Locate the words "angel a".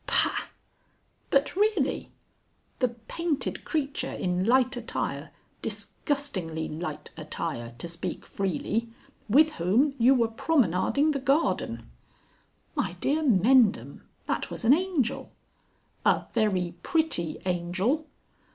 14.73-16.25